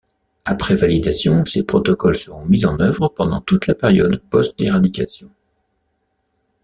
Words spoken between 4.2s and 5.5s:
post éradication.